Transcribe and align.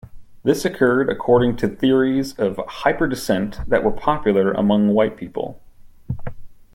This 0.41 0.65
occurred 0.65 1.11
according 1.11 1.57
to 1.57 1.67
theories 1.67 2.33
of 2.39 2.55
hyperdescent 2.55 3.63
that 3.67 3.83
were 3.83 3.91
popular 3.91 4.51
among 4.51 4.95
white 4.95 5.15
people. 5.15 5.61